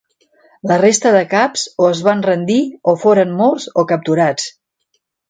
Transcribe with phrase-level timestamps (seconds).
[0.69, 2.57] La resta de caps o es van rendir
[2.93, 4.49] o foren morts o capturats.